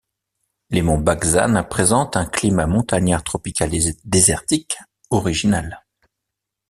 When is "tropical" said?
3.23-3.69